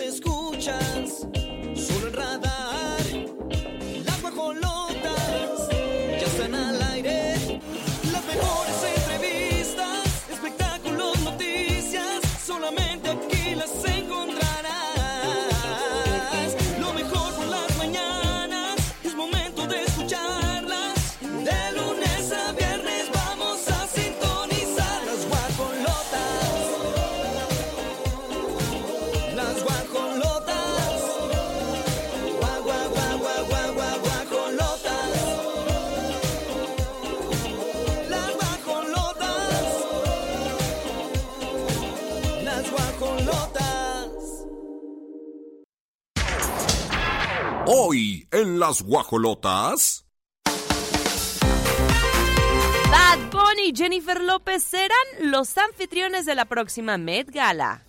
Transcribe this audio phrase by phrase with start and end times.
[0.00, 1.26] escuchas,
[47.68, 50.06] Hoy en las guajolotas.
[52.88, 57.84] Bad Bunny y Jennifer López serán los anfitriones de la próxima Met Gala.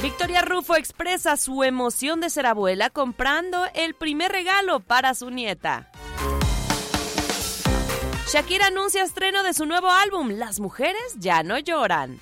[0.00, 5.90] Victoria Rufo expresa su emoción de ser abuela comprando el primer regalo para su nieta.
[8.32, 12.20] Shakira anuncia estreno de su nuevo álbum Las mujeres ya no lloran.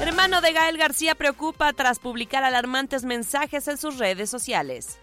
[0.00, 4.98] Hermano de Gael García preocupa tras publicar alarmantes mensajes en sus redes sociales.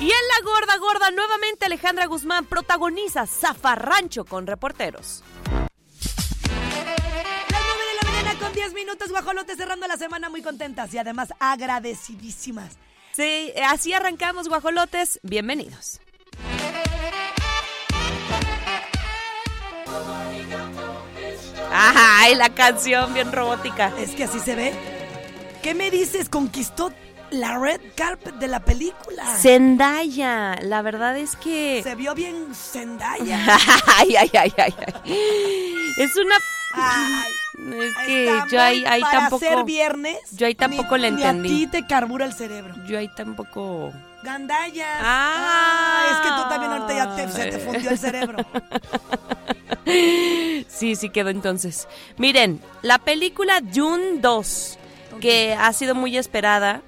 [0.00, 5.22] Y en la gorda gorda, nuevamente Alejandra Guzmán protagoniza Zafarrancho con reporteros.
[5.50, 5.70] Las
[7.50, 11.32] 9 de la mañana con 10 minutos, guajolotes cerrando la semana muy contentas y además
[11.38, 12.76] agradecidísimas.
[13.12, 15.20] Sí, así arrancamos, guajolotes.
[15.22, 16.00] Bienvenidos.
[21.78, 23.92] Ay, la canción bien robótica.
[23.98, 24.72] Es que así se ve.
[25.62, 26.28] ¿Qué me dices?
[26.28, 26.92] Conquistó
[27.30, 29.24] la red carpet de la película.
[29.36, 31.80] Zendaya, la verdad es que...
[31.82, 33.40] Se vio bien Zendaya.
[33.96, 35.12] ay, ay, ay, ay, ay.
[35.98, 36.36] Es una...
[36.72, 37.32] Ay,
[37.80, 39.44] Es que yo ahí, ahí para tampoco...
[39.44, 40.18] ser viernes.
[40.32, 41.48] yo ahí tampoco ni- le Ni entendí.
[41.48, 42.74] a ti te carbura el cerebro.
[42.86, 43.92] Yo ahí tampoco...
[44.22, 44.86] Gandaya.
[45.00, 46.06] Ah.
[46.10, 48.38] es que tú también ahorita ya te, se te fundió el cerebro.
[50.68, 51.86] Sí, sí quedó entonces.
[52.18, 54.78] Miren, la película Dune 2,
[55.20, 56.82] que ha sido muy esperada.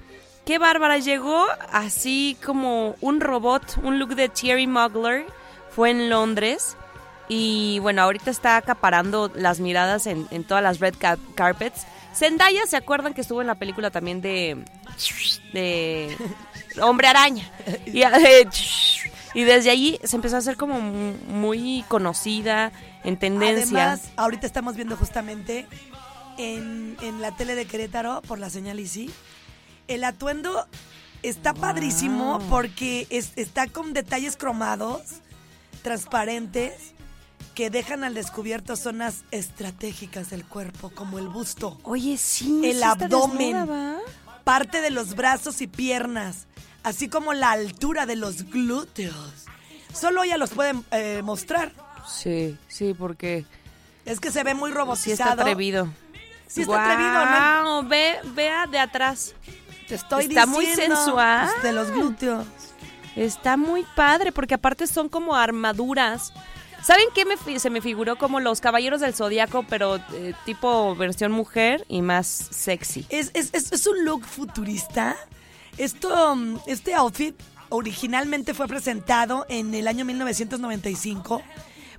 [0.45, 5.25] Qué bárbara, llegó así como un robot, un look de Thierry Mugler.
[5.71, 6.75] Fue en Londres.
[7.27, 11.85] Y bueno, ahorita está acaparando las miradas en, en todas las red ca- carpets.
[12.13, 14.57] Zendaya, ¿se acuerdan que estuvo en la película también de.
[15.53, 16.17] de.
[16.81, 17.49] Hombre Araña?
[17.85, 18.47] Y, eh,
[19.33, 22.71] y desde allí se empezó a hacer como mu- muy conocida,
[23.03, 23.91] en tendencia.
[23.93, 25.67] Además, ahorita estamos viendo justamente
[26.37, 29.09] en, en la tele de Querétaro, por la señal ICI,
[29.87, 30.67] el atuendo
[31.23, 35.01] está padrísimo porque es- está con detalles cromados,
[35.83, 36.73] transparentes,
[37.55, 42.61] que dejan al descubierto zonas estratégicas del cuerpo, como el busto, Oye, sí.
[42.63, 43.67] El abdomen.
[44.45, 46.47] parte de los brazos y piernas,
[46.83, 49.45] así como la altura de los glúteos.
[49.93, 51.71] Solo ella los puede eh, mostrar.
[52.07, 53.45] Sí, sí, porque
[54.05, 55.29] Es que se ve muy sí robotizado.
[55.31, 55.87] está atrevido.
[56.47, 57.25] Sí está atrevido,
[57.63, 57.83] ¿no?
[57.87, 59.33] Ve, vea de atrás.
[59.87, 61.49] Te estoy Está muy diciendo, sensual.
[61.51, 62.45] pues, de los glúteos.
[63.15, 66.31] Está muy padre porque aparte son como armaduras.
[66.83, 71.31] ¿Saben qué me se me figuró como los caballeros del zodiaco, pero eh, tipo versión
[71.31, 73.05] mujer y más sexy?
[73.09, 75.17] Es, es, es, es un look futurista.
[75.79, 77.33] Esto, mm, este outfit
[77.69, 81.41] originalmente fue presentado en el año 1995.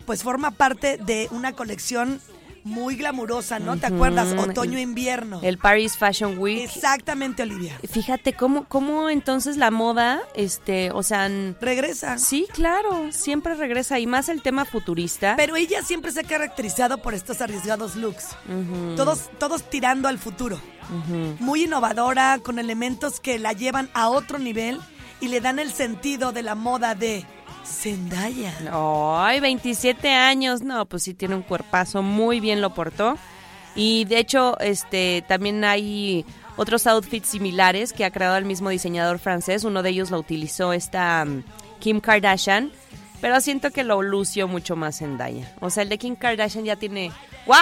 [0.04, 2.20] Pues forma parte de una colección
[2.64, 3.76] muy glamurosa, ¿no?
[3.76, 4.32] ¿Te acuerdas?
[4.38, 5.40] Otoño-invierno.
[5.42, 6.62] El Paris Fashion Week.
[6.64, 7.78] Exactamente, Olivia.
[7.88, 11.28] Fíjate cómo, cómo entonces la moda, este, o sea,
[11.60, 12.18] Regresa.
[12.18, 15.34] sí, claro, siempre regresa y más el tema futurista.
[15.36, 18.28] Pero ella siempre se ha caracterizado por estos arriesgados looks.
[18.96, 20.60] Todos, todos tirando al futuro.
[21.38, 24.80] Muy innovadora, con elementos que la llevan a otro nivel
[25.20, 27.24] y le dan el sentido de la moda de
[27.64, 28.54] Zendaya.
[28.72, 30.62] Ay, 27 años.
[30.62, 33.16] No, pues sí tiene un cuerpazo, muy bien lo portó.
[33.74, 36.24] Y de hecho, este también hay
[36.56, 39.64] otros outfits similares que ha creado el mismo diseñador francés.
[39.64, 41.44] Uno de ellos lo utilizó esta mm,
[41.78, 42.72] Kim Kardashian,
[43.20, 45.54] pero siento que lo lució mucho más Zendaya.
[45.60, 47.12] O sea, el de Kim Kardashian ya tiene
[47.46, 47.56] ¡Wow!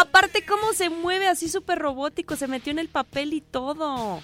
[0.00, 4.22] Aparte cómo se mueve así súper robótico, se metió en el papel y todo.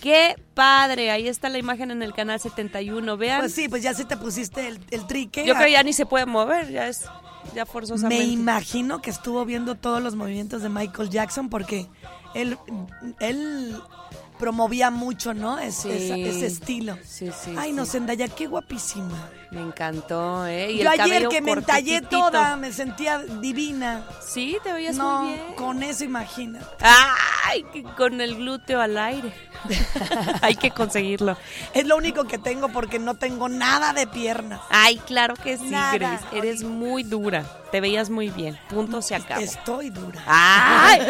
[0.00, 1.10] ¡Qué padre!
[1.10, 3.16] Ahí está la imagen en el canal 71.
[3.16, 3.40] Vean.
[3.40, 5.44] Pues sí, pues ya se te pusiste el, el trique.
[5.44, 7.04] Yo creo que ya ni se puede mover, ya es
[7.54, 8.24] ya Me forzosamente.
[8.24, 11.88] imagino que estuvo viendo todos los movimientos de Michael Jackson porque
[12.34, 12.56] él,
[13.20, 13.76] él
[14.38, 15.58] promovía mucho, ¿no?
[15.58, 15.90] Es- Sí.
[15.90, 16.98] esa- ese estilo.
[17.04, 17.54] Sí, sí.
[17.56, 17.92] Ay, no, sí.
[17.92, 19.28] Zendaya, qué guapísima.
[19.52, 20.72] Me encantó, ¿eh?
[20.72, 24.04] Y Yo el ayer que me entallé toda, me sentía divina.
[24.26, 25.54] Sí, te veías No, muy bien.
[25.54, 26.60] con eso imagina.
[26.80, 27.64] ¡Ay!
[27.72, 29.32] que Con el glúteo al aire.
[30.42, 31.36] Hay que conseguirlo.
[31.74, 34.60] Es lo único que tengo porque no tengo nada de piernas.
[34.70, 35.92] Ay, claro que sí, Nada.
[35.94, 36.24] Grace.
[36.32, 37.44] Eres muy dura.
[37.70, 38.58] Te veías muy bien.
[38.68, 39.40] Punto se acabó.
[39.40, 40.22] Estoy dura.
[40.26, 41.00] ¡Ay!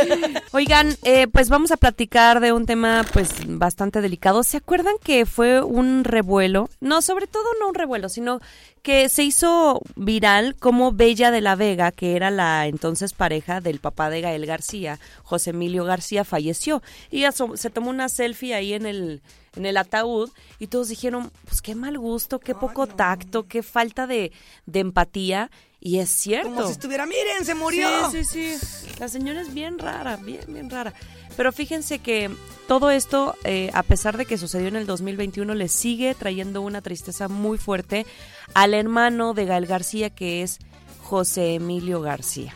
[0.52, 4.44] Oigan, eh, pues vamos a platicar de un tema pues bastante delicado.
[4.44, 6.68] ¿Se acuerdan que fue un revuelo?
[6.80, 8.40] No, sobre todo no un revuelo, sino
[8.82, 13.78] que se hizo viral como Bella de la Vega, que era la entonces pareja del
[13.78, 16.82] papá de Gael García, José Emilio García, falleció.
[17.10, 19.22] Y so- se tomó una selfie ahí en el
[19.56, 24.06] en el ataúd y todos dijeron, pues qué mal gusto, qué poco tacto, qué falta
[24.06, 24.32] de,
[24.66, 25.50] de empatía.
[25.84, 26.48] Y es cierto.
[26.48, 27.88] Como si estuviera, miren, se murió.
[28.10, 28.86] Sí, sí, sí.
[29.00, 30.94] La señora es bien rara, bien, bien rara.
[31.36, 32.30] Pero fíjense que
[32.68, 36.82] todo esto, eh, a pesar de que sucedió en el 2021, le sigue trayendo una
[36.82, 38.06] tristeza muy fuerte
[38.54, 40.60] al hermano de Gael García, que es
[41.02, 42.54] José Emilio García.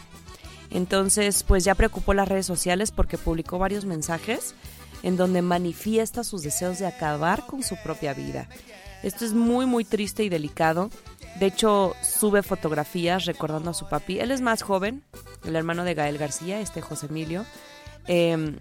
[0.70, 4.54] Entonces, pues ya preocupó las redes sociales porque publicó varios mensajes
[5.06, 8.48] en donde manifiesta sus deseos de acabar con su propia vida.
[9.04, 10.90] Esto es muy, muy triste y delicado.
[11.38, 14.18] De hecho, sube fotografías recordando a su papi.
[14.18, 15.04] Él es más joven,
[15.44, 17.46] el hermano de Gael García, este José Emilio.
[18.08, 18.58] Eh,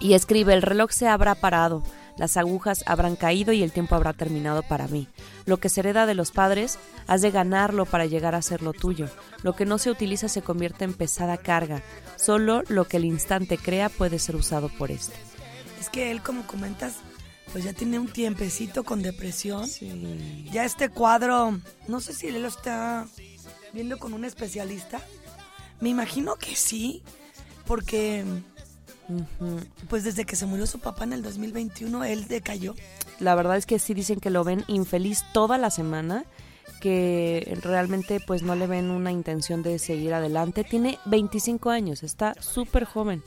[0.00, 1.84] y escribe, el reloj se habrá parado,
[2.16, 5.06] las agujas habrán caído y el tiempo habrá terminado para mí.
[5.46, 6.76] Lo que se hereda de los padres,
[7.06, 9.06] has de ganarlo para llegar a ser lo tuyo.
[9.44, 11.84] Lo que no se utiliza se convierte en pesada carga.
[12.16, 15.14] Solo lo que el instante crea puede ser usado por este.
[15.80, 16.94] Es que él, como comentas,
[17.52, 19.66] pues ya tiene un tiempecito con depresión.
[19.66, 20.48] Sí.
[20.52, 23.06] Ya este cuadro, no sé si él lo está
[23.72, 25.00] viendo con un especialista.
[25.80, 27.02] Me imagino que sí,
[27.66, 28.24] porque
[29.88, 32.74] pues desde que se murió su papá en el 2021, él decayó.
[33.20, 36.24] La verdad es que sí dicen que lo ven infeliz toda la semana,
[36.80, 40.64] que realmente pues no le ven una intención de seguir adelante.
[40.64, 43.22] Tiene 25 años, está súper joven.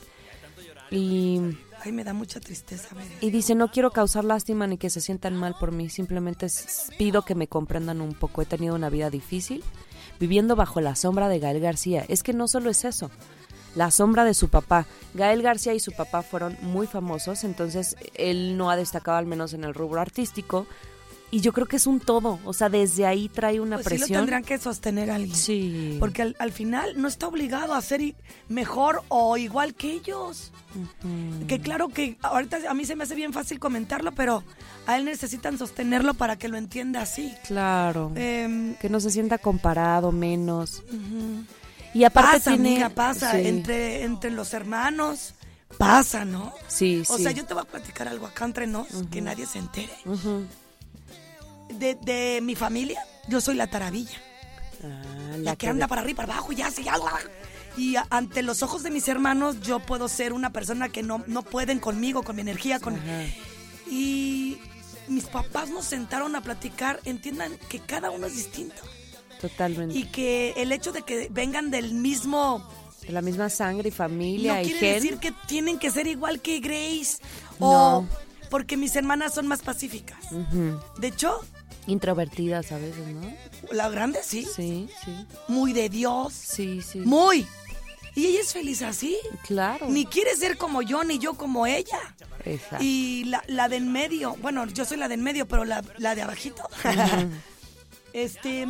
[0.92, 1.40] Y,
[1.84, 3.06] Ay, me da mucha tristeza ver.
[3.20, 6.46] y dice, no quiero causar lástima ni que se sientan mal por mí, simplemente
[6.98, 8.42] pido que me comprendan un poco.
[8.42, 9.64] He tenido una vida difícil,
[10.20, 12.04] viviendo bajo la sombra de Gael García.
[12.08, 13.10] Es que no solo es eso,
[13.74, 14.86] la sombra de su papá.
[15.14, 19.54] Gael García y su papá fueron muy famosos, entonces él no ha destacado al menos
[19.54, 20.66] en el rubro artístico.
[21.34, 23.94] Y yo creo que es un todo, o sea, desde ahí trae una Pues sí
[23.94, 24.20] lo presión.
[24.20, 25.34] tendrán que sostener alguien.
[25.34, 25.96] Sí.
[25.98, 28.14] Porque al, al final no está obligado a ser
[28.50, 30.52] mejor o igual que ellos.
[31.48, 34.44] Que claro que ahorita a mí se me hace bien fácil comentarlo, pero
[34.86, 37.32] a él necesitan sostenerlo para que lo entienda así.
[37.46, 38.12] Claro.
[38.14, 40.82] Em, que no se sienta comparado menos.
[40.86, 41.44] ujú.
[41.94, 43.32] Y aparte pasa, tiene amiga, pasa.
[43.32, 43.46] Sí.
[43.48, 45.34] Entre, entre los hermanos,
[45.78, 46.52] pasa, ¿no?
[46.68, 47.22] Sí, O sí.
[47.22, 49.92] sea, yo te voy a platicar algo acá entre nos, que nadie se entere.
[50.04, 50.44] Ujú.
[51.78, 54.18] De, de mi familia, yo soy la taravilla.
[54.84, 56.70] Ah, La, que anda para arriba, para abajo, y ya.
[57.76, 61.42] Y ante los ojos de mis hermanos, yo puedo ser una persona que no, no
[61.42, 62.96] pueden conmigo, con mi energía, con...
[62.96, 63.24] Ajá.
[63.90, 64.58] Y
[65.08, 68.82] mis papás nos sentaron a platicar, entiendan que cada uno es distinto.
[69.40, 69.96] Totalmente.
[69.96, 72.66] Y que el hecho de que vengan del mismo
[73.00, 74.94] De la misma sangre y familia no y quiere gen.
[74.94, 77.18] decir que tienen que ser igual que Grace.
[77.58, 77.98] No.
[77.98, 78.06] O
[78.50, 80.18] porque mis hermanas son más pacíficas.
[80.98, 81.40] De hecho,
[81.86, 83.32] Introvertidas a veces, ¿no?
[83.72, 85.26] la grande sí, Sí, sí.
[85.48, 86.98] muy de Dios, Sí, sí.
[87.00, 87.46] muy.
[88.14, 89.16] Y ella es feliz así.
[89.46, 89.88] Claro.
[89.88, 91.98] Ni quiere ser como yo, ni yo como ella.
[92.44, 92.84] Exacto.
[92.84, 95.82] Y la, la de en medio, bueno, yo soy la de en medio, pero la,
[95.96, 96.62] la de abajito,
[98.12, 98.66] este,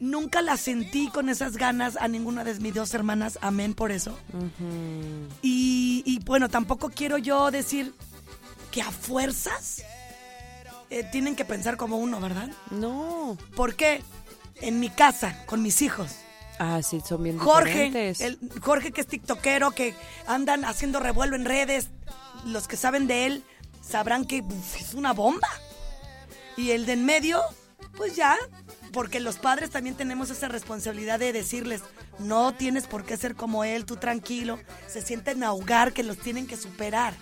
[0.00, 4.18] nunca la sentí con esas ganas a ninguna de mis dos hermanas, amén por eso.
[5.42, 7.94] Y, y, bueno, tampoco quiero yo decir
[8.72, 9.84] que a fuerzas
[10.90, 12.50] eh, tienen que pensar como uno, ¿verdad?
[12.70, 13.38] No.
[13.56, 14.02] ¿Por qué?
[14.60, 16.16] En mi casa, con mis hijos.
[16.58, 18.20] Ah, sí, son bien Jorge, diferentes.
[18.20, 19.94] el, Jorge que es tiktokero, que
[20.26, 21.88] andan haciendo revuelo en redes,
[22.44, 23.44] los que saben de él
[23.80, 25.48] sabrán que uf, es una bomba.
[26.56, 27.40] Y el de en medio,
[27.96, 28.36] pues ya,
[28.92, 31.82] porque los padres también tenemos esa responsabilidad de decirles,
[32.18, 34.58] no tienes por qué ser como él, tú tranquilo.
[34.86, 37.14] Se sienten ahogar, que los tienen que superar.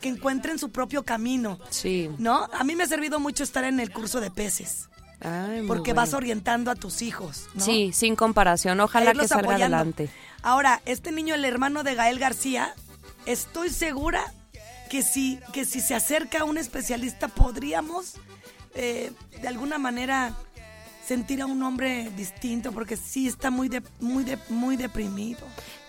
[0.00, 1.58] Que encuentren su propio camino.
[1.70, 2.08] Sí.
[2.18, 2.48] ¿No?
[2.52, 4.88] A mí me ha servido mucho estar en el curso de peces,
[5.20, 6.02] Ay, porque bueno.
[6.02, 7.46] vas orientando a tus hijos.
[7.54, 7.64] ¿no?
[7.64, 8.78] Sí, sin comparación.
[8.80, 9.76] Ojalá que salga apoyando.
[9.76, 10.08] adelante.
[10.42, 12.74] Ahora, este niño, el hermano de Gael García,
[13.26, 14.32] estoy segura
[14.88, 18.14] que si, que si se acerca a un especialista podríamos
[18.74, 19.10] eh,
[19.42, 20.34] de alguna manera
[21.06, 25.40] sentir a un hombre distinto porque sí está muy de- muy de- muy deprimido.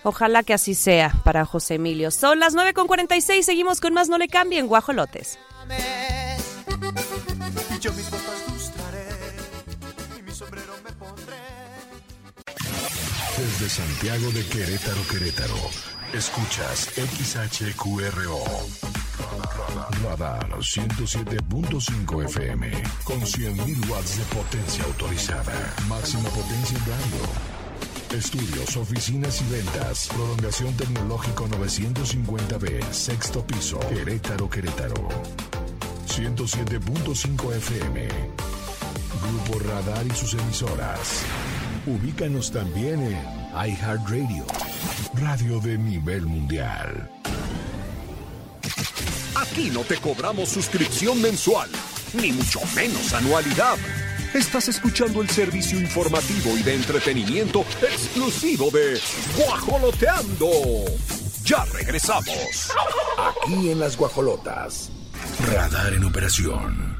[0.02, 2.10] Ojalá que así sea para José Emilio.
[2.10, 5.38] Son las 9.46, seguimos con más No le cambien, guajolotes.
[7.80, 9.08] Yo mis botas lustraré
[10.18, 11.36] y mi sombrero me pondré.
[13.36, 15.56] Desde Santiago de Querétaro, Querétaro.
[16.12, 18.44] Escuchas XHQRO.
[20.02, 22.70] Radar 107.5 FM.
[23.04, 25.74] Con 100.000 watts de potencia autorizada.
[25.88, 27.49] Máxima potencia en radio.
[28.12, 30.08] Estudios, oficinas y ventas.
[30.08, 32.90] Prolongación tecnológico 950B.
[32.90, 33.78] Sexto piso.
[33.88, 35.08] Querétaro, Querétaro.
[36.08, 38.08] 107.5 FM.
[39.22, 41.22] Grupo Radar y sus emisoras.
[41.86, 43.16] Ubícanos también en
[43.54, 44.44] iHeartRadio,
[45.14, 47.08] radio de nivel mundial.
[49.36, 51.70] Aquí no te cobramos suscripción mensual,
[52.14, 53.78] ni mucho menos anualidad.
[54.34, 59.00] Estás escuchando el servicio informativo y de entretenimiento exclusivo de
[59.36, 60.50] Guajoloteando.
[61.42, 62.70] Ya regresamos.
[63.18, 64.92] Aquí en las guajolotas.
[65.52, 66.96] Radar en operación.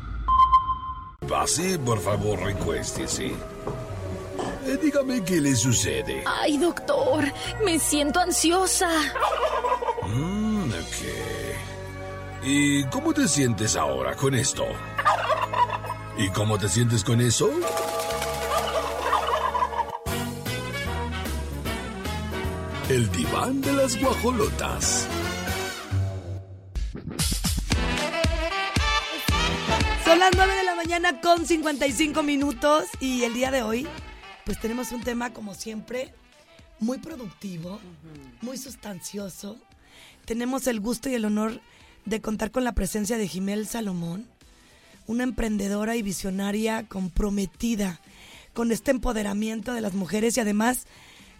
[1.28, 3.26] Pase, por favor, recuéstese.
[3.26, 6.24] Eh, dígame qué le sucede.
[6.26, 7.24] Ay, doctor,
[7.64, 8.90] me siento ansiosa.
[10.08, 12.42] Mm, ok.
[12.42, 14.64] ¿Y cómo te sientes ahora con esto?
[16.20, 17.50] ¿Y cómo te sientes con eso?
[22.90, 25.08] El diván de las guajolotas.
[30.04, 33.86] Son las 9 de la mañana con 55 minutos y el día de hoy
[34.44, 36.12] pues tenemos un tema como siempre
[36.80, 37.80] muy productivo,
[38.42, 39.56] muy sustancioso.
[40.26, 41.62] Tenemos el gusto y el honor
[42.04, 44.29] de contar con la presencia de Jimel Salomón,
[45.10, 48.00] una emprendedora y visionaria comprometida
[48.54, 50.86] con este empoderamiento de las mujeres y además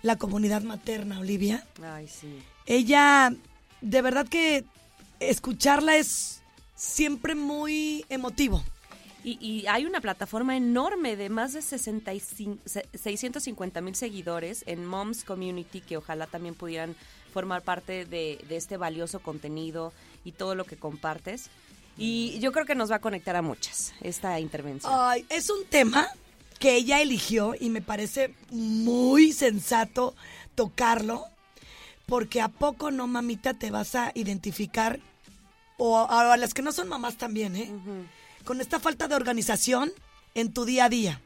[0.03, 1.67] la comunidad materna, Olivia.
[1.83, 2.29] Ay, sí.
[2.67, 3.33] Ella,
[3.81, 4.65] de verdad que
[5.21, 6.41] escucharla es
[6.75, 8.63] siempre muy emotivo.
[9.23, 14.87] Y, y hay una plataforma enorme de más de 65, se- 650 mil seguidores en
[14.87, 16.97] Moms Community que ojalá también pudieran
[17.33, 19.93] formar parte de, de este valioso contenido
[20.25, 21.51] y todo lo que compartes.
[21.97, 24.93] Y yo creo que nos va a conectar a muchas esta intervención.
[24.95, 26.09] Ay, es un tema
[26.59, 30.15] que ella eligió y me parece muy sensato
[30.55, 31.27] tocarlo,
[32.07, 35.01] porque a poco no, mamita, te vas a identificar,
[35.79, 37.71] o a, a las que no son mamás también, ¿eh?
[38.45, 39.93] Con esta falta de organización
[40.35, 41.21] en tu día a día.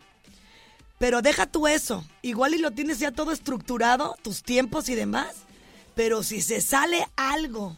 [0.99, 5.35] Pero deja tú eso, igual y lo tienes ya todo estructurado, tus tiempos y demás,
[5.97, 7.77] pero si se sale algo,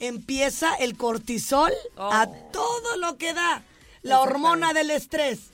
[0.00, 2.48] empieza el cortisol a Oh.
[2.52, 3.62] todo lo que da,
[4.02, 5.50] la hormona del estrés.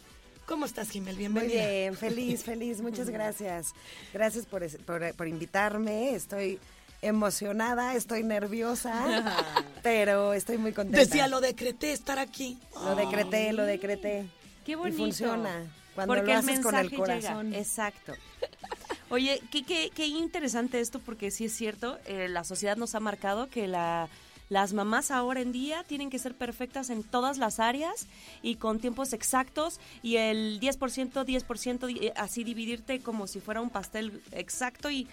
[0.47, 1.15] ¿Cómo estás, Jimel?
[1.15, 1.67] Muy Bienvenida.
[1.69, 3.73] bien, feliz, feliz, muchas gracias.
[4.13, 6.59] Gracias por, por, por invitarme, estoy
[7.01, 9.35] emocionada, estoy nerviosa,
[9.83, 10.99] pero estoy muy contenta.
[11.01, 12.59] Decía, lo decreté estar aquí.
[12.75, 14.27] Lo decreté, lo decreté.
[14.65, 14.97] Qué bonito.
[14.97, 15.63] Y funciona.
[15.95, 17.47] Cuando porque lo el haces con el mensaje corazón.
[17.51, 17.59] llega.
[17.59, 18.13] Exacto.
[19.11, 23.01] Oye, qué, qué, qué interesante esto, porque sí es cierto, eh, la sociedad nos ha
[23.01, 24.09] marcado que la,
[24.51, 28.07] las mamás ahora en día tienen que ser perfectas en todas las áreas
[28.43, 33.61] y con tiempos exactos y el 10%, 10%, di- eh, así dividirte como si fuera
[33.61, 35.09] un pastel exacto y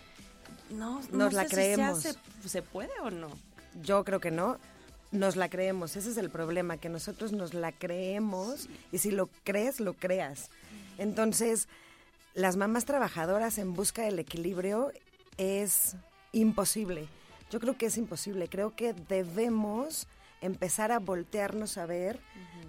[0.70, 2.02] no, no Nos la sé si creemos.
[2.02, 3.30] se, hace- ¿Se puede o no?
[3.84, 4.58] Yo creo que no.
[5.12, 9.30] Nos la creemos, ese es el problema, que nosotros nos la creemos y si lo
[9.44, 10.50] crees, lo creas.
[10.98, 11.68] Entonces,
[12.34, 14.92] las mamás trabajadoras en busca del equilibrio
[15.38, 15.96] es
[16.32, 17.08] imposible.
[17.52, 18.48] Yo creo que es imposible.
[18.48, 20.08] Creo que debemos
[20.42, 22.20] empezar a voltearnos a ver,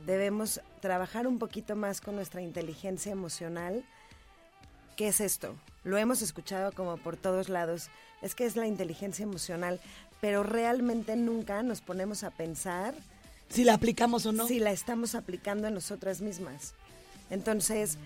[0.05, 3.85] debemos trabajar un poquito más con nuestra inteligencia emocional.
[4.97, 5.55] ¿Qué es esto?
[5.85, 7.89] Lo hemos escuchado como por todos lados.
[8.21, 9.81] Es que es la inteligencia emocional,
[10.21, 12.95] pero realmente nunca nos ponemos a pensar
[13.49, 14.47] Si la aplicamos o no.
[14.47, 16.75] si la estamos aplicando en nosotras mismas.
[17.31, 17.97] Entonces,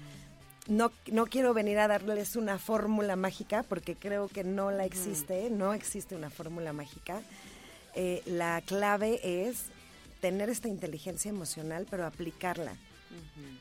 [0.68, 5.50] no, no quiero venir a darles una fórmula mágica porque creo que no la existe,
[5.50, 7.20] no existe una fórmula mágica.
[7.94, 9.66] Eh, la clave es
[10.20, 12.75] tener esta inteligencia emocional, pero aplicarla.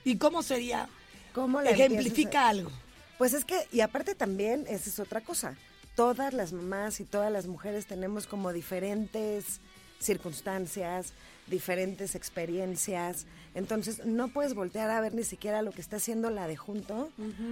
[0.04, 0.90] ¿Y cómo sería?
[1.34, 2.72] ¿Cómo la Ejemplifica algo.
[3.18, 5.56] Pues es que, y aparte también, esa es otra cosa.
[5.96, 9.62] Todas las mamás y todas las mujeres tenemos como diferentes
[10.00, 11.14] circunstancias,
[11.48, 13.26] diferentes experiencias.
[13.54, 17.10] Entonces, no puedes voltear a ver ni siquiera lo que está haciendo la de junto,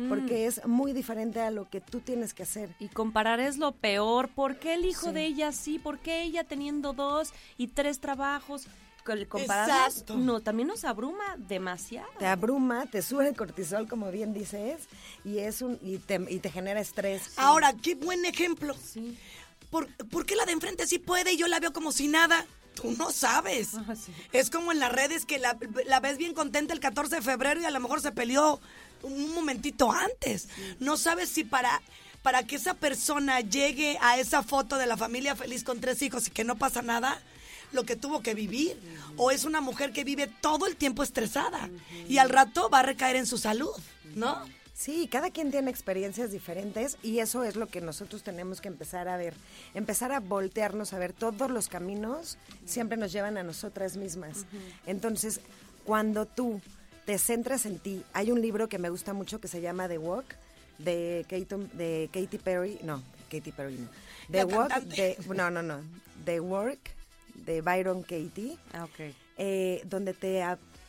[0.10, 2.76] porque es muy diferente a lo que tú tienes que hacer.
[2.80, 4.30] Y comparar es lo peor.
[4.30, 5.80] ¿Por qué el hijo de ella sí?
[5.80, 8.68] ¿Por qué ella teniendo dos y tres trabajos?
[9.06, 10.16] Exacto.
[10.18, 12.08] no, también nos abruma demasiado.
[12.20, 14.88] Te abruma, te sube el cortisol, como bien dices,
[15.26, 17.34] y es un y te, y te genera estrés.
[17.38, 18.74] Ahora, qué buen ejemplo.
[18.82, 19.18] Sí.
[19.70, 22.46] ¿Por, por qué la de enfrente sí puede y yo la veo como si nada?
[22.74, 23.72] Tú no sabes.
[23.76, 24.14] Ah, sí.
[24.32, 27.62] Es como en las redes que la, la ves bien contenta el 14 de febrero
[27.62, 28.60] y a lo mejor se peleó
[29.04, 30.48] un momentito antes.
[30.80, 31.82] No sabes si para,
[32.22, 36.28] para que esa persona llegue a esa foto de la familia feliz con tres hijos
[36.28, 37.22] y que no pasa nada,
[37.72, 38.80] lo que tuvo que vivir.
[39.18, 41.70] O es una mujer que vive todo el tiempo estresada
[42.08, 43.76] y al rato va a recaer en su salud,
[44.16, 44.44] ¿no?
[44.74, 49.08] Sí, cada quien tiene experiencias diferentes y eso es lo que nosotros tenemos que empezar
[49.08, 49.36] a ver.
[49.76, 54.46] Empezar a voltearnos a ver todos los caminos siempre nos llevan a nosotras mismas.
[54.88, 55.42] Entonces,
[55.86, 56.60] cuando tú
[57.06, 60.00] te centras en ti, hay un libro que me gusta mucho que se llama The
[60.00, 60.26] Walk
[60.80, 63.88] de Katy, de Katy Perry, no, Katy Perry no.
[64.32, 65.18] The La Walk cantante.
[65.20, 65.82] de no, no, no.
[66.26, 66.80] The Work
[67.46, 69.14] de Byron Katie Ah, ok.
[69.38, 70.42] eh, donde te,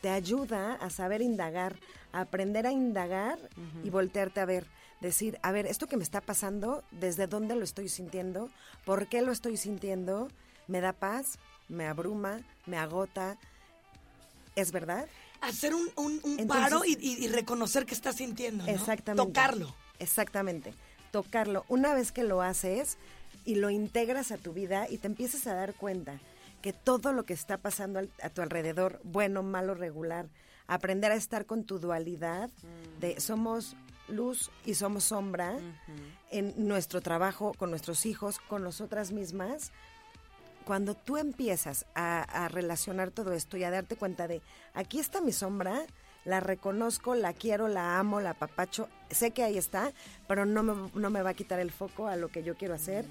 [0.05, 1.77] te ayuda a saber indagar,
[2.13, 3.39] a aprender a indagar
[3.83, 4.67] y voltearte a ver.
[5.01, 8.51] Decir, a ver, esto que me está pasando, ¿desde dónde lo estoy sintiendo?
[8.85, 10.29] ¿Por qué lo estoy sintiendo?
[10.69, 11.39] ¿Me da paz?
[11.71, 12.43] ¿Me abruma?
[12.67, 13.39] ¿Me agota?
[14.57, 15.07] ¿Es verdad?
[15.41, 18.71] Hacer un, un- un Entonces- paro y reconocer que estás sintiendo, ¿no?
[18.71, 19.27] Exactamente.
[19.33, 19.75] Tocarlo.
[20.01, 20.75] Exactamente.
[21.13, 21.65] Tocarlo.
[21.69, 22.99] Una vez que lo haces
[23.47, 26.21] y lo integras a tu vida y te empiezas a dar cuenta
[26.65, 30.31] que todo lo que está pasando a tu alrededor, bueno, malo, regular,
[30.67, 32.49] aprender a estar con tu dualidad
[33.01, 33.77] de somos
[34.09, 35.59] luz y somos sombra
[36.31, 39.73] en nuestro trabajo, con nuestros hijos, con nosotras mismas,
[40.65, 44.41] cuando tú empiezas a, a relacionar todo esto y a darte cuenta de,
[44.73, 45.83] aquí está mi sombra,
[46.25, 49.93] la reconozco, la quiero, la amo, la papacho, sé que ahí está,
[50.27, 52.73] pero no me, no me va a quitar el foco a lo que yo quiero
[52.73, 53.05] hacer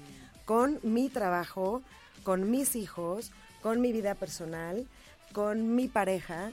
[0.44, 1.82] con mi trabajo,
[2.24, 3.30] con mis hijos,
[3.64, 4.86] con mi vida personal,
[5.32, 6.52] con mi pareja.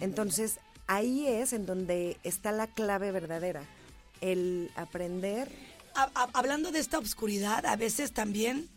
[0.00, 3.64] Entonces, ahí es en donde está la clave verdadera,
[4.22, 5.50] el aprender
[5.94, 8.68] A- a- hablando de esta obscuridad, a veces también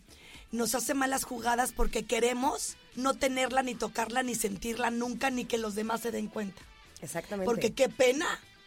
[0.50, 5.56] nos hace malas jugadas porque queremos no tenerla, ni tocarla, ni sentirla nunca, ni que
[5.56, 6.60] los demás se den cuenta.
[7.00, 7.46] exactamente.
[7.46, 8.26] Porque qué pena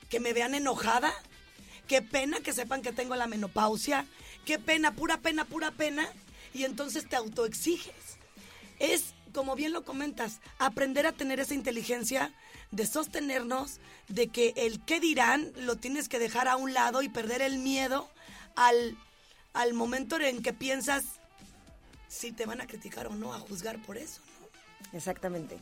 [0.09, 1.13] que me vean enojada,
[1.87, 4.05] qué pena que sepan que tengo la menopausia,
[4.45, 6.07] qué pena, pura pena, pura pena,
[6.55, 7.93] y entonces te autoexiges.
[8.79, 12.33] Es, como bien lo comentas, aprender a tener esa inteligencia
[12.71, 17.09] de sostenernos, de que el qué dirán lo tienes que dejar a un lado y
[17.09, 18.09] perder el miedo
[18.55, 18.97] al,
[19.53, 21.03] al momento en que piensas
[22.07, 24.21] si te van a criticar o no, a juzgar por eso.
[24.41, 24.97] ¿no?
[24.97, 25.57] Exactamente.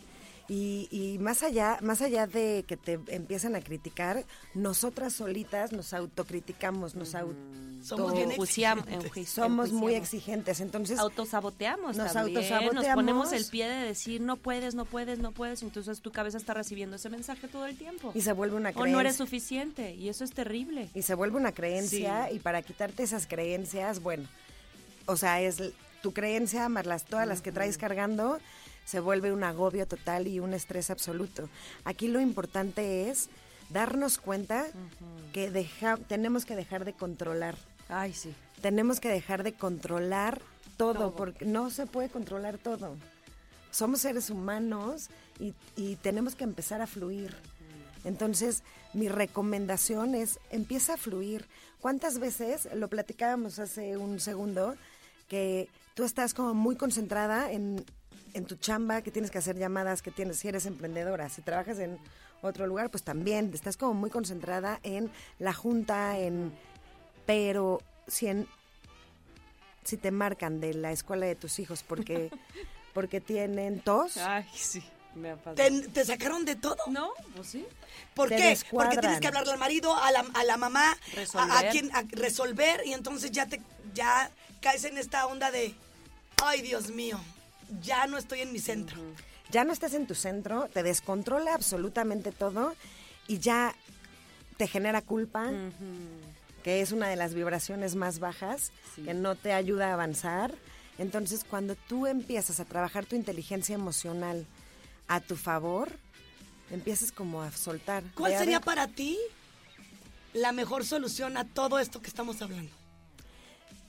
[0.49, 5.93] Y, y más allá, más allá de que te empiezan a criticar, nosotras solitas nos
[5.93, 7.35] autocriticamos, nos auto
[7.81, 9.29] Somos bien exigentes.
[9.29, 10.59] somos muy exigentes.
[10.59, 12.33] Entonces, autosaboteamos Nos también.
[12.35, 12.95] Nos autosaboteamos.
[12.95, 15.63] ponemos el pie de decir no puedes, no puedes, no puedes.
[15.63, 18.11] Entonces tu cabeza está recibiendo ese mensaje todo el tiempo.
[18.13, 18.93] y se vuelve una o creencia.
[18.93, 20.89] no eres suficiente y eso es terrible.
[20.93, 22.35] y se vuelve una creencia Sí.
[22.35, 24.27] y para quitarte esas creencias, bueno,
[25.05, 25.61] o sea, es
[26.01, 28.39] tu creencia más las todas las que traes cargando
[28.85, 31.49] se vuelve un agobio total y un estrés absoluto.
[31.85, 33.29] Aquí lo importante es
[33.69, 34.65] darnos cuenta
[35.33, 37.55] que deja, tenemos que dejar de controlar.
[37.89, 38.33] Ay, sí.
[38.61, 40.41] Tenemos que dejar de controlar
[40.77, 42.95] todo, porque no se puede controlar todo.
[43.71, 47.35] Somos seres humanos y, y tenemos que empezar a fluir.
[48.03, 51.47] Entonces, mi recomendación es, empieza a fluir.
[51.79, 54.75] ¿Cuántas veces, lo platicábamos hace un segundo,
[55.27, 57.83] que tú estás como muy concentrada en,
[58.33, 61.79] en tu chamba, que tienes que hacer llamadas, que tienes, si eres emprendedora, si trabajas
[61.79, 61.97] en
[62.41, 66.51] otro lugar, pues también estás como muy concentrada en la junta, en
[67.25, 68.47] pero si en
[69.83, 72.29] si te marcan de la escuela de tus hijos porque
[72.93, 74.83] porque tienen tos, Ay, sí.
[75.15, 75.55] Me ha pasado.
[75.55, 76.75] ¿Te, te sacaron de todo?
[76.87, 77.67] No, pues sí.
[78.15, 78.57] ¿Por Te qué?
[78.71, 81.69] Porque tienes que hablarle al marido, a la, a la mamá, a, a Resolver.
[81.71, 83.61] quien a resolver y entonces ya te
[83.93, 85.75] ya caes en esta onda de
[86.43, 87.19] ay Dios mío,
[87.81, 88.97] ya no estoy en mi centro.
[89.51, 92.75] ya no estás en tu centro, te descontrola absolutamente todo
[93.27, 93.75] y ya
[94.57, 95.51] te genera culpa,
[96.63, 100.53] que es una de las vibraciones más bajas, que no te ayuda a avanzar.
[100.97, 104.45] Entonces, cuando tú empiezas a trabajar tu inteligencia emocional
[105.07, 105.91] a tu favor,
[106.71, 108.03] empiezas como a soltar.
[108.15, 109.17] ¿Cuál sería para ti
[110.33, 112.71] la mejor solución a todo esto que estamos hablando?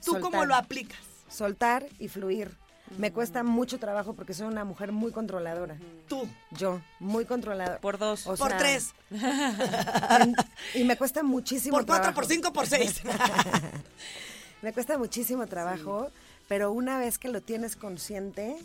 [0.04, 0.98] ¿Tú cómo lo aplicas?
[1.34, 2.56] soltar y fluir.
[2.98, 5.76] Me cuesta mucho trabajo porque soy una mujer muy controladora.
[6.08, 6.28] Tú.
[6.52, 7.80] Yo, muy controladora.
[7.80, 8.26] Por dos.
[8.26, 10.36] O por sea, tres, en-
[10.74, 12.14] y me cuesta muchísimo por cuatro, trabajo.
[12.20, 13.00] por cinco, por seis.
[14.62, 16.08] Me cuesta muchísimo trabajo,
[16.48, 18.56] pero una vez que lo tienes consciente,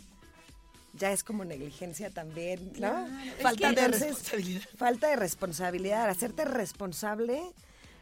[0.94, 3.06] ya es como negligencia también, ¿no?
[3.42, 4.62] Falta de Entonces, responsabilidad.
[4.78, 7.42] Falta de responsabilidad, hacerte responsable,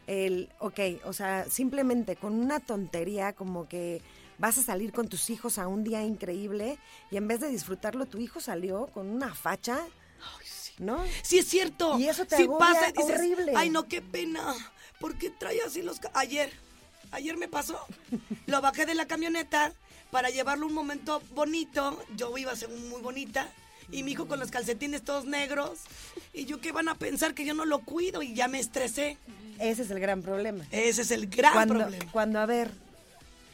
[0.07, 4.00] el, ok, o sea, simplemente con una tontería como que
[4.38, 6.79] vas a salir con tus hijos a un día increíble
[7.11, 9.81] y en vez de disfrutarlo, tu hijo salió con una facha,
[10.79, 11.05] ¿no?
[11.22, 11.98] Sí, es cierto.
[11.98, 13.53] Y eso te sí agobia pasa dices, horrible.
[13.57, 14.55] Ay, no, qué pena.
[15.01, 16.01] ¿Por qué trae así los...
[16.01, 16.53] ca-?" Ayer,
[17.11, 17.79] ayer me pasó.
[18.46, 19.72] Lo bajé de la camioneta
[20.11, 22.03] para llevarlo un momento bonito.
[22.16, 23.48] Yo iba a ser muy bonita.
[23.90, 25.81] Y mi hijo con los calcetines todos negros.
[26.35, 27.35] Y yo, ¿qué van a pensar?
[27.35, 28.22] Que yo no lo cuido.
[28.22, 29.16] Y ya me estresé.
[29.59, 30.64] Ese es el gran problema.
[30.70, 32.12] Ese es el gran cuando, problema.
[32.12, 32.70] cuando, a ver,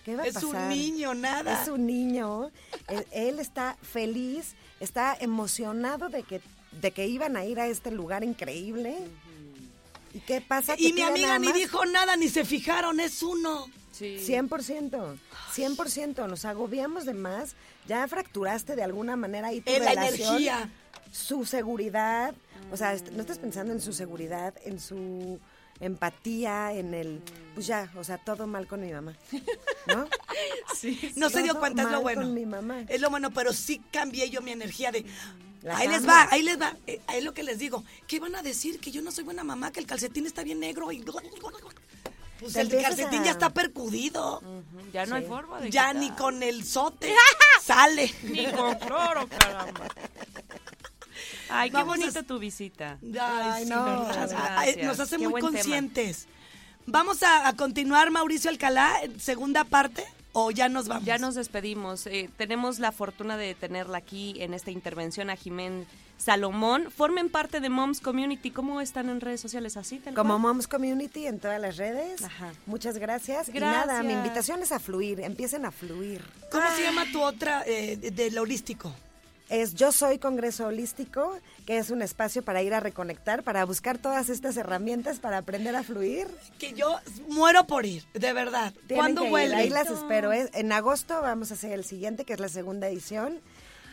[0.05, 1.62] ¿qué va a Es un niño, nada.
[1.62, 2.51] Es un niño.
[2.88, 6.40] Él, él está feliz, está emocionado de que,
[6.81, 8.97] de que iban a ir a este lugar increíble.
[10.12, 10.75] ¿Y qué pasa?
[10.79, 13.01] Y mi amiga nada ni más dijo nada, ni se fijaron.
[13.01, 13.67] Es uno.
[13.90, 14.17] Sí.
[14.27, 15.19] 100%,
[15.55, 17.55] 100%, nos agobiamos de más,
[17.87, 20.69] ya fracturaste de alguna manera ahí tu En la relación, energía.
[21.12, 22.35] su seguridad,
[22.73, 25.38] o sea, no estás pensando en su seguridad, en su
[25.80, 27.20] empatía, en el,
[27.54, 29.14] pues ya, o sea, todo mal con mi mamá,
[29.87, 30.06] ¿no?
[31.16, 32.22] No se dio cuenta, es lo bueno.
[32.22, 32.82] con mi mamá.
[32.88, 35.04] Es lo bueno, pero sí cambié yo mi energía de...
[35.72, 36.76] Ahí les va, ahí les va.
[36.87, 37.84] Eh, ahí es lo que les digo.
[38.06, 38.78] ¿Qué van a decir?
[38.80, 41.02] Que yo no soy buena mamá, que el calcetín está bien negro y...
[42.38, 44.42] Pues el calcetín a- ya está percudido.
[44.92, 45.96] Ya no hay forma de Ya quitar.
[45.96, 47.14] ni con el sote
[47.62, 48.12] sale.
[48.24, 49.87] Ni con cloro, caramba.
[51.48, 52.98] Ay, qué Vamos a- bonita tu visita.
[53.02, 53.87] Ay, Ay, sí, no.
[54.85, 55.52] Nos hace Qué muy tema.
[55.52, 56.26] conscientes.
[56.87, 61.04] Vamos a, a continuar, Mauricio Alcalá, segunda parte, o ya nos vamos.
[61.04, 62.07] Ya nos despedimos.
[62.07, 65.87] Eh, tenemos la fortuna de tenerla aquí en esta intervención a Jimén
[66.18, 66.90] Salomón.
[66.94, 68.50] Formen parte de Moms Community.
[68.50, 69.98] ¿Cómo están en redes sociales así?
[69.98, 70.38] Como cual?
[70.38, 72.22] Moms Community en todas las redes.
[72.22, 72.52] Ajá.
[72.66, 73.48] Muchas gracias.
[73.48, 73.87] Y Gracias.
[73.87, 76.22] nada, mi invitación es a fluir, empiecen a fluir.
[76.52, 78.94] ¿Cómo se llama tu otra eh, de- del holístico?
[79.50, 83.98] Es Yo Soy Congreso Holístico, que es un espacio para ir a reconectar, para buscar
[83.98, 86.26] todas estas herramientas para aprender a fluir.
[86.59, 88.72] Que yo muero por ir, de verdad.
[88.87, 89.54] Tienen ¿Cuándo vuelve?
[89.57, 90.33] Ahí las espero.
[90.33, 93.38] Es- En agosto vamos a hacer el siguiente, que es la segunda edición.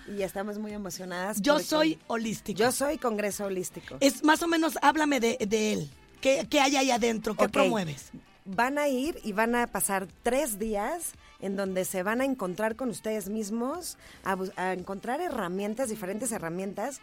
[0.07, 1.41] Y estamos muy emocionadas.
[1.41, 2.57] Yo soy holístico.
[2.57, 3.97] Yo soy Congreso Holístico.
[3.99, 5.89] Es más o menos, háblame de, de él.
[6.21, 7.35] ¿Qué, qué hay ahí adentro?
[7.35, 8.09] ¿Qué promueves?
[8.45, 11.11] Van a ir y van a pasar tres días
[11.41, 17.01] en donde se van a encontrar con ustedes mismos, a, encontrar herramientas, diferentes herramientas,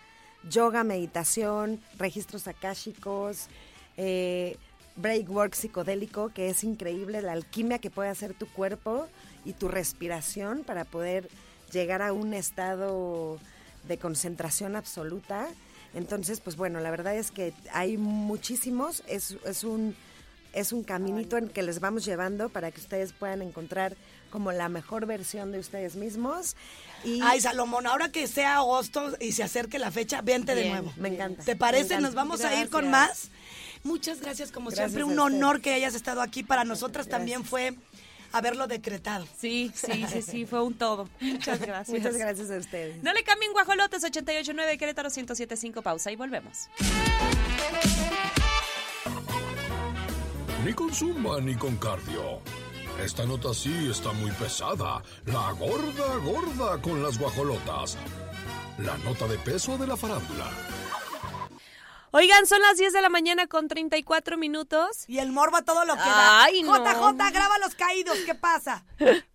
[0.49, 3.49] yoga, meditación, registros akáshicos,
[3.97, 4.57] eh,
[4.97, 9.09] breakwork psicodélico, que es increíble la alquimia que puede hacer tu cuerpo
[9.45, 11.29] y tu respiración para poder
[11.73, 13.39] llegar a un estado
[13.87, 15.49] de concentración absoluta.
[15.95, 19.97] Entonces, pues bueno, la verdad es que hay muchísimos, es, es un
[20.53, 23.97] es un caminito en que les vamos llevando para que ustedes puedan encontrar
[24.31, 26.57] como la mejor versión de ustedes mismos.
[27.05, 30.93] Y Ay, Salomón, ahora que sea agosto y se acerque la fecha, vente de nuevo.
[30.97, 31.45] me encanta.
[31.45, 31.95] ¿Te parece?
[31.95, 32.01] encanta.
[32.09, 33.31] Nos vamos a ir con más.
[33.85, 35.05] Muchas gracias, como Gracias siempre.
[35.13, 36.43] Un honor que hayas estado aquí.
[36.43, 37.75] Para nosotras también fue
[38.33, 39.27] haberlo decretado.
[39.39, 41.09] Sí, sí, sí, sí, fue un todo.
[41.21, 41.97] Muchas gracias.
[41.97, 43.03] Muchas gracias a ustedes.
[43.03, 46.69] No le cambien guajolotes 889 Querétaro 1075 pausa y volvemos.
[50.65, 52.41] Ni con zumba ni con cardio.
[53.03, 55.03] Esta nota sí está muy pesada.
[55.27, 57.97] La gorda gorda con las guajolotas.
[58.79, 60.47] La nota de peso de la farándula.
[62.11, 65.05] Oigan, son las 10 de la mañana con 34 minutos.
[65.09, 66.43] Y el morbo a todo lo que da.
[66.45, 66.75] Ay, no.
[66.75, 68.17] JJ, graba los caídos.
[68.25, 68.85] ¿Qué pasa?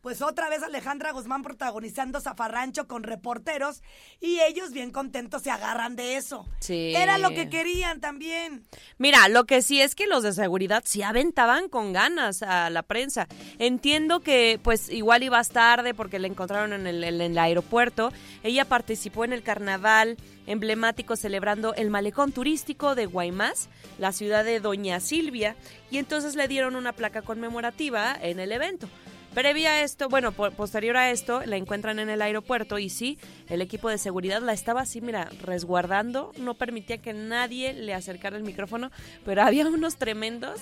[0.02, 3.82] Pues otra vez Alejandra Guzmán protagonizando Zafarrancho con reporteros
[4.20, 6.46] y ellos bien contentos se agarran de eso.
[6.60, 6.94] Sí.
[6.96, 8.68] Era lo que querían también.
[8.98, 12.84] Mira, lo que sí es que los de seguridad sí aventaban con ganas a la
[12.84, 13.28] prensa.
[13.60, 18.12] Entiendo que pues igual ibas tarde porque la encontraron en el, en el aeropuerto.
[18.42, 24.60] Ella participó en el carnaval emblemático celebrando el malecón turístico de Guaymas, la ciudad de
[24.60, 25.56] Doña Silvia,
[25.92, 28.88] y entonces le dieron una placa conmemorativa en el evento.
[29.34, 33.18] Previa a esto, bueno, po- posterior a esto, la encuentran en el aeropuerto y sí,
[33.50, 38.38] el equipo de seguridad la estaba así, mira, resguardando, no permitía que nadie le acercara
[38.38, 38.92] el micrófono,
[39.26, 40.60] pero había unos tremendos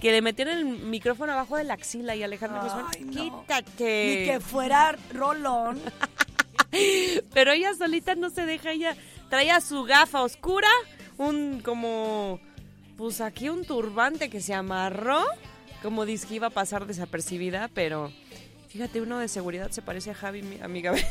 [0.00, 3.44] que le metían el micrófono abajo de la axila y Alejandro Guzmán, no.
[3.46, 4.16] quítate.
[4.20, 5.80] Ni que fuera Rolón.
[7.32, 8.96] Pero ella solita no se deja, ella
[9.28, 10.68] traía su gafa oscura,
[11.18, 12.40] un como,
[12.96, 15.24] pues aquí un turbante que se amarró,
[15.82, 18.12] como dice que iba a pasar desapercibida, pero
[18.68, 20.92] fíjate, uno de seguridad se parece a Javi, mi amiga.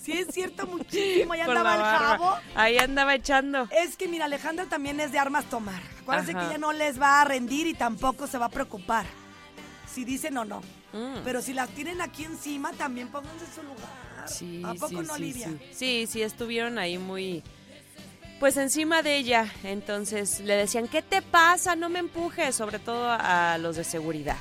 [0.00, 1.30] Sí, es cierto, muchísimo.
[1.30, 2.36] Con andaba el jabo.
[2.54, 3.66] Ahí andaba echando.
[3.70, 5.80] Es que mira, Alejandra también es de armas tomar.
[6.02, 6.40] Acuérdense Ajá.
[6.40, 9.06] que ella no les va a rendir y tampoco se va a preocupar.
[9.90, 10.60] si dicen o no.
[10.92, 11.20] Mm.
[11.24, 13.78] Pero si las tienen aquí encima, también pónganse en su lugar.
[14.26, 15.48] Sí, ¿A poco sí, no, sí, Olivia?
[15.48, 15.58] Sí.
[15.72, 17.42] sí, sí, estuvieron ahí muy...
[18.40, 21.76] Pues encima de ella, entonces le decían, ¿qué te pasa?
[21.76, 24.36] No me empujes, sobre todo a los de seguridad.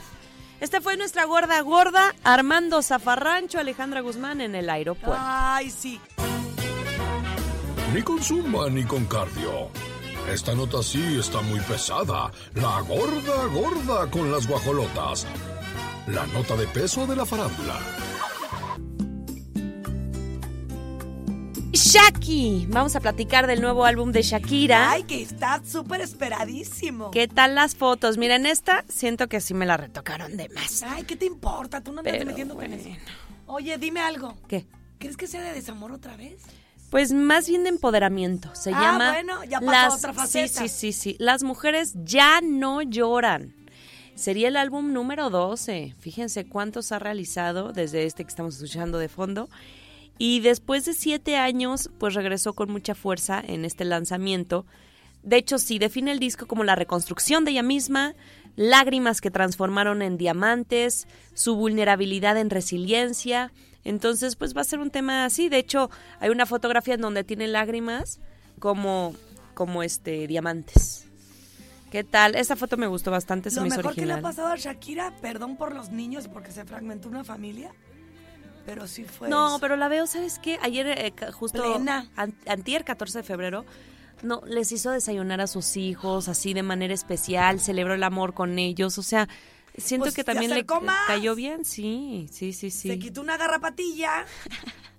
[0.59, 5.17] Esta fue nuestra gorda gorda, Armando Zafarrancho, Alejandra Guzmán en el aeropuerto.
[5.19, 5.99] Ay, sí.
[7.93, 9.69] Ni con zumba ni con cardio.
[10.31, 12.31] Esta nota sí está muy pesada.
[12.55, 15.27] La gorda gorda con las guajolotas.
[16.07, 17.77] La nota de peso de la farándula.
[21.73, 24.91] Shaki, vamos a platicar del nuevo álbum de Shakira.
[24.91, 27.09] Ay, que está súper esperadísimo.
[27.09, 28.19] ¿Qué tal las fotos?
[28.19, 30.83] Miren, esta siento que sí me la retocaron de más.
[30.83, 31.81] Ay, ¿qué te importa?
[31.81, 32.75] Tú no andas Pero metiendo con bueno.
[32.79, 32.89] eso.
[33.47, 34.37] Oye, dime algo.
[34.47, 34.67] ¿Qué?
[34.99, 36.43] ¿Crees que sea de desamor otra vez?
[36.91, 38.53] Pues más bien de empoderamiento.
[38.53, 39.11] Se Ah, llama.
[39.13, 40.61] bueno, ya pasó las, otra Sí, faceta.
[40.61, 41.15] sí, sí, sí.
[41.17, 43.55] Las mujeres ya no lloran.
[44.13, 45.95] Sería el álbum número 12.
[45.97, 49.49] Fíjense cuántos ha realizado desde este que estamos escuchando de fondo.
[50.17, 54.65] Y después de siete años, pues regresó con mucha fuerza en este lanzamiento.
[55.23, 58.13] De hecho, sí, define el disco como la reconstrucción de ella misma,
[58.55, 63.51] lágrimas que transformaron en diamantes, su vulnerabilidad en resiliencia.
[63.83, 65.49] Entonces, pues va a ser un tema así.
[65.49, 68.19] De hecho, hay una fotografía en donde tiene lágrimas
[68.59, 69.13] como,
[69.53, 71.07] como este, diamantes.
[71.93, 72.35] ¿Qué tal?
[72.35, 74.55] Esa foto me gustó bastante, se Lo me hizo mejor que le ha pasado a
[74.55, 77.71] Shakira, perdón por los niños porque se fragmentó una familia,
[78.65, 79.29] pero sí fue.
[79.29, 79.59] No, eso.
[79.59, 80.57] pero la veo, ¿sabes qué?
[80.61, 82.09] Ayer, eh, justo Plena.
[82.15, 83.65] an- antier, 14 de febrero,
[84.21, 88.57] no, les hizo desayunar a sus hijos así de manera especial, celebró el amor con
[88.59, 89.27] ellos, o sea,
[89.77, 91.07] siento Pues que se también le más.
[91.07, 92.99] cayó bien, sí, sí, sí, Se sí.
[92.99, 94.25] quitó una garrapatilla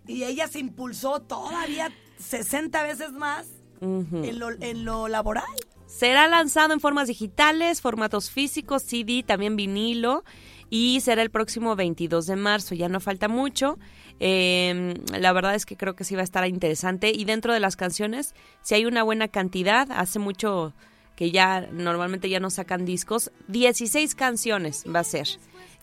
[0.07, 3.46] y ella se impulsó todavía 60 veces más
[3.81, 5.44] en, lo, en lo laboral.
[5.87, 10.24] Será lanzado en formas digitales, formatos físicos, CD, también vinilo.
[10.70, 13.79] Y será el próximo 22 de marzo, ya no falta mucho.
[14.20, 17.12] Eh, la verdad es que creo que sí va a estar interesante.
[17.14, 20.72] Y dentro de las canciones, si hay una buena cantidad, hace mucho
[21.16, 25.29] que ya normalmente ya no sacan discos, 16 canciones va a ser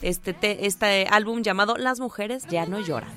[0.01, 3.09] este, te- este álbum llamado Las mujeres ya no lloran.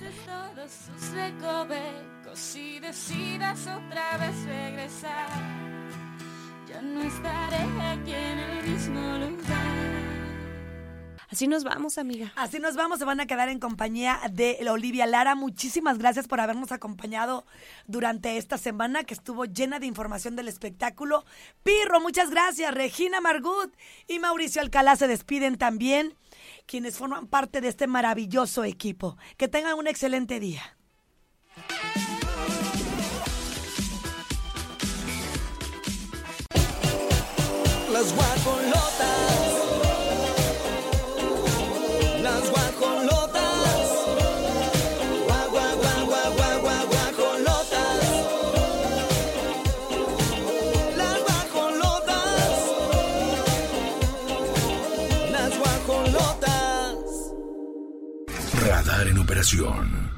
[6.82, 7.56] no estaré
[7.92, 9.83] aquí en el mismo.
[11.34, 12.32] Así nos vamos, amiga.
[12.36, 15.34] Así nos vamos, se van a quedar en compañía de Olivia Lara.
[15.34, 17.44] Muchísimas gracias por habernos acompañado
[17.88, 21.24] durante esta semana que estuvo llena de información del espectáculo.
[21.64, 22.72] Pirro, muchas gracias.
[22.72, 23.74] Regina Margut
[24.06, 26.14] y Mauricio Alcalá se despiden también,
[26.66, 29.16] quienes forman parte de este maravilloso equipo.
[29.36, 30.62] Que tengan un excelente día.
[37.92, 39.33] Las guajolotas.
[59.44, 60.13] Las